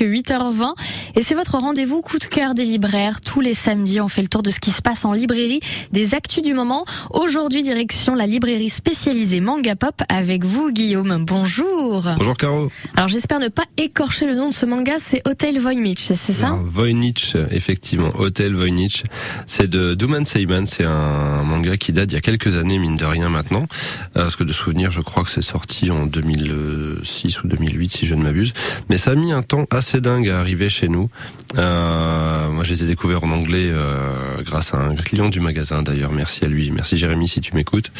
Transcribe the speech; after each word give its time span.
presque 0.00 0.30
8h20 0.30 0.74
et 1.16 1.22
c'est 1.22 1.34
votre 1.34 1.58
rendez-vous 1.58 2.00
coup 2.02 2.18
de 2.18 2.24
cœur 2.24 2.54
des 2.54 2.64
libraires. 2.64 3.20
Tous 3.20 3.40
les 3.40 3.54
samedis, 3.54 4.00
on 4.00 4.08
fait 4.08 4.22
le 4.22 4.28
tour 4.28 4.42
de 4.42 4.50
ce 4.50 4.60
qui 4.60 4.70
se 4.70 4.82
passe 4.82 5.04
en 5.04 5.12
librairie, 5.12 5.60
des 5.92 6.14
actus 6.14 6.42
du 6.42 6.54
moment. 6.54 6.84
Aujourd'hui, 7.10 7.62
direction 7.62 8.14
la 8.14 8.26
librairie 8.26 8.70
spécialisée 8.70 9.40
Manga 9.40 9.76
Pop 9.76 10.02
avec 10.08 10.44
vous, 10.44 10.70
Guillaume. 10.70 11.24
Bonjour. 11.26 12.04
Bonjour 12.18 12.36
Caro. 12.36 12.70
Alors 12.96 13.08
j'espère 13.08 13.40
ne 13.40 13.48
pas 13.48 13.64
écorcher 13.76 14.26
le 14.26 14.34
nom 14.34 14.50
de 14.50 14.54
ce 14.54 14.66
manga, 14.66 14.94
c'est 14.98 15.26
Hotel 15.26 15.58
Voynich, 15.58 15.98
c'est 15.98 16.32
ça? 16.32 16.58
Voynich, 16.62 17.36
effectivement, 17.50 18.10
Hotel 18.18 18.54
Voynich. 18.54 19.04
C'est 19.46 19.68
de 19.68 19.94
Duman 19.94 20.24
Seiman, 20.24 20.66
c'est 20.66 20.84
un 20.84 21.42
manga 21.42 21.76
qui 21.76 21.92
date 21.92 22.12
il 22.12 22.14
y 22.14 22.18
a 22.18 22.20
quelques 22.20 22.56
années, 22.56 22.78
mine 22.78 22.96
de 22.96 23.04
rien 23.04 23.28
maintenant. 23.28 23.66
Euh, 24.16 24.22
Parce 24.22 24.36
que 24.36 24.44
de 24.44 24.52
souvenir, 24.52 24.90
je 24.90 25.00
crois 25.00 25.24
que 25.24 25.30
c'est 25.30 25.42
sorti 25.42 25.90
en 25.90 26.06
2006 26.06 27.42
ou 27.42 27.48
2008, 27.48 27.92
si 27.92 28.06
je 28.06 28.14
ne 28.14 28.22
m'abuse. 28.22 28.52
Mais 28.88 28.96
ça 28.96 29.12
a 29.12 29.14
mis 29.14 29.32
un 29.32 29.42
temps 29.42 29.64
assez 29.70 29.89
dingue 29.96 30.28
à 30.28 30.40
arriver 30.40 30.68
chez 30.68 30.88
nous. 30.88 31.08
Euh, 31.56 32.50
moi, 32.50 32.64
je 32.64 32.70
les 32.70 32.84
ai 32.84 32.86
découverts 32.86 33.24
en 33.24 33.30
anglais 33.30 33.68
euh, 33.70 34.42
grâce 34.42 34.72
à 34.74 34.78
un 34.78 34.94
client 34.94 35.28
du 35.28 35.40
magasin, 35.40 35.82
d'ailleurs. 35.82 36.12
Merci 36.12 36.44
à 36.44 36.48
lui. 36.48 36.70
Merci 36.70 36.98
Jérémy, 36.98 37.28
si 37.28 37.40
tu 37.40 37.54
m'écoutes. 37.54 37.90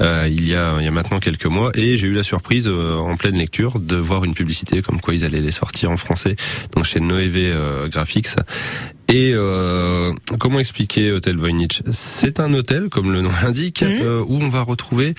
Euh, 0.00 0.28
il 0.30 0.46
y 0.48 0.54
a 0.54 0.76
il 0.78 0.84
y 0.84 0.88
a 0.88 0.90
maintenant 0.90 1.18
quelques 1.18 1.46
mois, 1.46 1.70
et 1.74 1.96
j'ai 1.96 2.06
eu 2.06 2.12
la 2.12 2.22
surprise 2.22 2.68
en 2.68 3.16
pleine 3.16 3.36
lecture 3.36 3.78
de 3.78 3.96
voir 3.96 4.24
une 4.24 4.34
publicité 4.34 4.82
comme 4.82 5.00
quoi 5.00 5.14
ils 5.14 5.24
allaient 5.24 5.40
les 5.40 5.52
sortir 5.52 5.90
en 5.90 5.96
français, 5.96 6.36
donc 6.74 6.84
chez 6.84 7.00
Noévé 7.00 7.54
Graphics. 7.88 8.28
Et 9.10 9.32
euh, 9.34 10.12
comment 10.38 10.58
expliquer 10.58 11.12
Hôtel 11.12 11.38
Voynich? 11.38 11.82
C'est 11.92 12.40
un 12.40 12.52
hôtel, 12.52 12.90
comme 12.90 13.10
le 13.10 13.22
nom 13.22 13.30
l'indique, 13.42 13.82
Mhm. 13.82 13.88
euh, 14.02 14.22
où 14.26 14.36
on 14.42 14.48
va 14.50 14.60
retrouver 14.60 15.14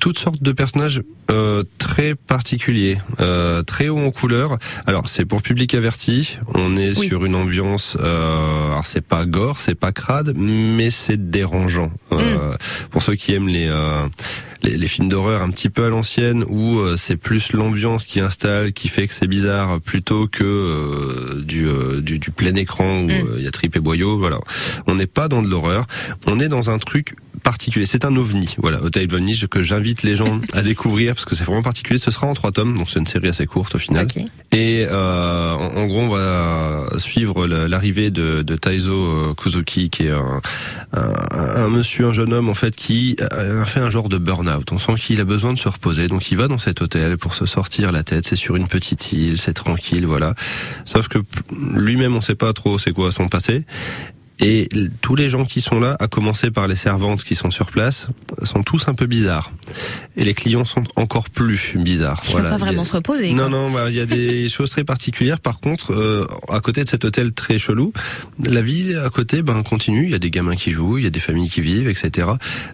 toutes 0.00 0.18
sortes 0.18 0.42
de 0.42 0.50
personnages 0.50 1.02
euh, 1.30 1.62
très 1.78 2.16
particuliers, 2.16 2.98
euh, 3.20 3.62
très 3.62 3.88
hauts 3.88 4.00
en 4.04 4.10
couleur. 4.10 4.58
Alors 4.84 5.08
c'est 5.08 5.24
pour 5.24 5.42
public 5.42 5.74
averti. 5.74 6.38
On 6.54 6.76
est 6.76 6.98
Oui. 6.98 7.06
sur 7.06 7.24
une 7.24 7.36
ambiance. 7.36 7.96
Euh, 8.00 8.66
alors 8.66 8.84
c'est 8.86 9.00
pas 9.00 9.26
gore, 9.26 9.60
c'est 9.60 9.76
pas 9.76 9.92
crade, 9.92 10.32
mais 10.36 10.90
c'est 10.90 11.30
dérangeant. 11.30 11.92
Euh, 12.10 12.54
Pour 12.90 13.04
ceux 13.04 13.14
qui 13.14 13.32
aiment 13.32 13.46
les 13.48 13.68
euh, 13.68 14.06
les, 14.62 14.76
les 14.76 14.88
films 14.88 15.08
d'horreur 15.08 15.42
un 15.42 15.50
petit 15.50 15.68
peu 15.68 15.84
à 15.84 15.88
l'ancienne 15.88 16.44
où 16.48 16.78
euh, 16.78 16.96
c'est 16.96 17.16
plus 17.16 17.52
l'ambiance 17.52 18.04
qui 18.04 18.20
installe, 18.20 18.72
qui 18.72 18.88
fait 18.88 19.06
que 19.06 19.14
c'est 19.14 19.26
bizarre 19.26 19.80
plutôt 19.80 20.26
que 20.26 20.44
euh, 20.44 21.42
du, 21.42 21.66
euh, 21.66 22.00
du 22.00 22.18
du 22.18 22.30
plein 22.30 22.54
écran 22.54 23.02
où 23.02 23.06
Mm. 23.10 23.36
il 23.38 23.44
y 23.44 23.46
a 23.46 23.50
trip 23.50 23.76
et 23.76 23.80
boyau. 23.80 24.18
Voilà, 24.18 24.38
on 24.86 24.94
n'est 24.94 25.06
pas 25.06 25.28
dans 25.28 25.42
de 25.42 25.48
l'horreur, 25.48 25.86
on 26.26 26.38
est 26.40 26.48
dans 26.48 26.70
un 26.70 26.78
truc 26.78 27.14
particulier. 27.42 27.86
C'est 27.86 28.04
un 28.04 28.16
ovni. 28.16 28.54
Voilà, 28.58 28.82
Hotel 28.82 29.08
Voynich 29.08 29.46
que 29.46 29.62
j'invite 29.62 30.02
les 30.02 30.14
gens 30.14 30.40
à 30.52 30.62
découvrir 30.62 31.14
parce 31.14 31.24
que 31.24 31.34
c'est 31.34 31.44
vraiment 31.44 31.62
particulier. 31.62 31.98
Ce 31.98 32.10
sera 32.10 32.26
en 32.26 32.34
trois 32.34 32.52
tomes, 32.52 32.76
donc 32.76 32.88
c'est 32.88 32.98
une 32.98 33.06
série 33.06 33.28
assez 33.28 33.46
courte 33.46 33.74
au 33.74 33.78
final. 33.78 34.06
Et 34.52 34.86
euh, 34.88 35.54
en, 35.54 35.76
en 35.76 35.86
gros, 35.86 36.00
on 36.00 36.08
va 36.08 36.88
suivre 36.98 37.46
l'arrivée 37.46 38.10
de, 38.10 38.42
de 38.42 38.56
Taizo 38.56 38.92
euh, 38.92 39.34
Kuzuki, 39.34 39.90
qui 39.90 40.04
est 40.06 40.10
un, 40.10 40.40
un, 40.92 41.64
un 41.64 41.68
monsieur, 41.68 42.06
un 42.06 42.12
jeune 42.12 42.32
homme 42.32 42.48
en 42.48 42.54
fait, 42.54 42.74
qui 42.76 43.16
a 43.20 43.64
fait 43.64 43.80
un 43.80 43.90
genre 43.90 44.08
de 44.08 44.18
burn-out. 44.18 44.70
On 44.72 44.78
sent 44.78 44.94
qu'il 44.96 45.20
a 45.20 45.24
besoin 45.24 45.52
de 45.52 45.58
se 45.58 45.68
reposer, 45.68 46.08
donc 46.08 46.30
il 46.30 46.36
va 46.36 46.48
dans 46.48 46.58
cet 46.58 46.82
hôtel 46.82 47.16
pour 47.18 47.34
se 47.34 47.46
sortir 47.46 47.92
la 47.92 48.02
tête. 48.02 48.26
C'est 48.26 48.36
sur 48.36 48.56
une 48.56 48.68
petite 48.68 49.12
île, 49.12 49.38
c'est 49.38 49.54
tranquille, 49.54 50.06
voilà. 50.06 50.34
Sauf 50.84 51.08
que 51.08 51.18
lui-même, 51.74 52.14
on 52.16 52.20
sait 52.20 52.34
pas 52.34 52.52
trop 52.52 52.78
c'est 52.78 52.92
quoi 52.92 53.12
son 53.12 53.28
passé. 53.28 53.64
Et 54.40 54.68
tous 55.02 55.16
les 55.16 55.28
gens 55.28 55.44
qui 55.44 55.60
sont 55.60 55.80
là, 55.80 55.96
à 56.00 56.08
commencer 56.08 56.50
par 56.50 56.66
les 56.66 56.76
servantes 56.76 57.24
qui 57.24 57.34
sont 57.34 57.50
sur 57.50 57.70
place, 57.70 58.06
sont 58.42 58.62
tous 58.62 58.88
un 58.88 58.94
peu 58.94 59.06
bizarres. 59.06 59.50
Et 60.16 60.24
les 60.24 60.34
clients 60.34 60.64
sont 60.64 60.84
encore 60.96 61.28
plus 61.28 61.74
bizarres. 61.76 62.20
Il 62.24 62.32
faut 62.32 62.38
pas 62.38 62.56
vraiment 62.56 62.84
se 62.84 62.96
reposer. 62.96 63.32
Non, 63.32 63.48
quoi. 63.48 63.48
non, 63.48 63.70
bah, 63.70 63.84
il 63.88 63.94
y 63.94 64.00
a 64.00 64.06
des 64.06 64.48
choses 64.48 64.70
très 64.70 64.84
particulières. 64.84 65.40
Par 65.40 65.60
contre, 65.60 65.92
euh, 65.92 66.26
à 66.48 66.60
côté 66.60 66.84
de 66.84 66.88
cet 66.88 67.04
hôtel 67.04 67.32
très 67.32 67.58
chelou, 67.58 67.92
la 68.42 68.62
ville 68.62 68.96
à 69.04 69.10
côté 69.10 69.42
ben, 69.42 69.62
continue. 69.62 70.04
Il 70.04 70.10
y 70.10 70.14
a 70.14 70.18
des 70.18 70.30
gamins 70.30 70.56
qui 70.56 70.70
jouent, 70.70 70.98
il 70.98 71.04
y 71.04 71.06
a 71.06 71.10
des 71.10 71.20
familles 71.20 71.50
qui 71.50 71.60
vivent, 71.60 71.88
etc. 71.88 72.28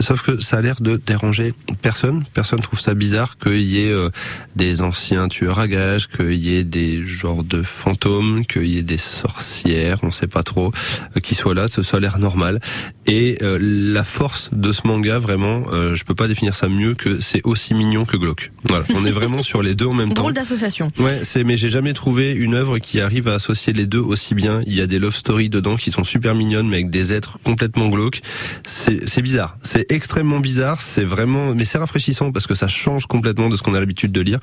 Sauf 0.00 0.22
que 0.22 0.40
ça 0.40 0.58
a 0.58 0.60
l'air 0.60 0.80
de 0.80 1.00
déranger 1.04 1.54
personne. 1.82 2.24
Personne 2.34 2.60
trouve 2.60 2.80
ça 2.80 2.94
bizarre 2.94 3.36
qu'il 3.36 3.62
y 3.62 3.80
ait 3.80 3.90
euh, 3.90 4.10
des 4.54 4.80
anciens 4.80 5.28
tueurs 5.28 5.58
à 5.58 5.66
gages, 5.66 6.08
qu'il 6.08 6.34
y 6.34 6.56
ait 6.56 6.64
des 6.64 7.04
genres 7.06 7.42
de 7.42 7.62
fantômes, 7.62 8.46
qu'il 8.46 8.66
y 8.66 8.78
ait 8.78 8.82
des 8.82 8.98
sorcières, 8.98 9.98
on 10.02 10.12
sait 10.12 10.26
pas 10.26 10.42
trop, 10.42 10.72
euh, 11.16 11.20
qui 11.20 11.34
soient 11.34 11.47
là. 11.54 11.68
Ça 11.68 11.96
a 11.96 12.00
l'air 12.00 12.18
normal. 12.18 12.60
Et 13.06 13.38
euh, 13.42 13.58
la 13.60 14.04
force 14.04 14.50
de 14.52 14.72
ce 14.72 14.86
manga, 14.86 15.18
vraiment, 15.18 15.62
euh, 15.72 15.94
je 15.94 16.04
peux 16.04 16.14
pas 16.14 16.28
définir 16.28 16.54
ça 16.54 16.68
mieux 16.68 16.94
que 16.94 17.20
c'est 17.20 17.40
aussi 17.44 17.74
mignon 17.74 18.04
que 18.04 18.16
glauque. 18.16 18.52
Voilà, 18.64 18.84
on 18.94 19.04
est 19.06 19.10
vraiment 19.10 19.42
sur 19.42 19.62
les 19.62 19.74
deux 19.74 19.86
en 19.86 19.94
même 19.94 20.08
temps. 20.12 20.22
Drôle 20.22 20.34
d'association. 20.34 20.90
Ouais, 20.98 21.20
c'est 21.24 21.44
mais 21.44 21.56
j'ai 21.56 21.70
jamais 21.70 21.94
trouvé 21.94 22.32
une 22.32 22.54
œuvre 22.54 22.78
qui 22.78 23.00
arrive 23.00 23.28
à 23.28 23.34
associer 23.34 23.72
les 23.72 23.86
deux 23.86 24.00
aussi 24.00 24.34
bien. 24.34 24.60
Il 24.66 24.74
y 24.74 24.80
a 24.80 24.86
des 24.86 24.98
love 24.98 25.16
stories 25.16 25.48
dedans 25.48 25.76
qui 25.76 25.90
sont 25.90 26.04
super 26.04 26.34
mignonnes 26.34 26.68
mais 26.68 26.76
avec 26.76 26.90
des 26.90 27.12
êtres 27.12 27.38
complètement 27.44 27.88
glauques. 27.88 28.20
C'est 28.66 29.08
c'est 29.08 29.22
bizarre, 29.22 29.56
c'est 29.62 29.90
extrêmement 29.90 30.40
bizarre, 30.40 30.82
c'est 30.82 31.04
vraiment 31.04 31.54
mais 31.54 31.64
c'est 31.64 31.78
rafraîchissant 31.78 32.30
parce 32.32 32.46
que 32.46 32.54
ça 32.54 32.68
change 32.68 33.06
complètement 33.06 33.48
de 33.48 33.56
ce 33.56 33.62
qu'on 33.62 33.74
a 33.74 33.80
l'habitude 33.80 34.12
de 34.12 34.20
lire. 34.20 34.38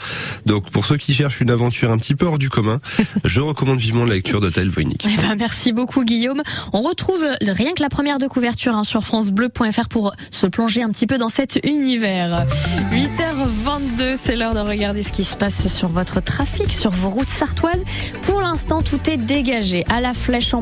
Donc 0.46 0.72
pour 0.72 0.86
ceux 0.86 0.98
qui 0.98 1.14
cherchent 1.14 1.42
une 1.42 1.52
aventure 1.52 1.92
un 1.92 1.98
petit 1.98 2.16
peu 2.16 2.26
hors 2.26 2.40
du 2.40 2.50
commun, 2.50 2.80
je 3.24 3.42
recommande 3.42 3.80
vivement 3.80 4.06
la 4.06 4.16
lecture 4.16 4.42
d'Hotel 4.42 4.70
Voynich. 4.70 5.06
Eh 5.06 5.22
ben, 5.22 5.36
merci 5.38 5.72
beaucoup 5.72 6.04
Guillaume. 6.04 6.42
On 6.74 6.82
retrouve 6.96 7.26
le- 7.42 7.52
rien 7.52 7.74
que 7.74 7.82
la 7.82 7.90
première 7.90 8.20
de 8.20 8.28
couverture 8.28 8.74
hein, 8.74 8.86
sur 8.86 9.04
francebleu.fr 9.04 9.90
pour 9.90 10.14
se 10.32 10.46
plonger 10.48 10.82
un 10.82 10.90
petit 10.90 11.06
peu 11.08 11.18
dans 11.18 11.28
cet 11.30 11.60
univers. 11.66 12.46
8h22, 12.92 14.18
c'est 14.18 14.36
l'heure 14.38 14.54
de 14.54 14.60
regarder 14.60 15.02
ce 15.04 15.12
qui 15.12 15.24
se 15.26 15.36
passe 15.36 15.68
sur 15.68 15.90
votre 15.90 16.22
trafic, 16.22 16.72
sur 16.72 16.92
vos 16.92 17.10
routes 17.10 17.28
sartoises. 17.28 17.84
Pour 18.24 18.40
l'instant, 18.42 18.82
tout 18.82 19.00
est 19.10 19.18
dégagé 19.18 19.84
à 19.94 20.00
la 20.00 20.14
flèche 20.14 20.54
en 20.54 20.54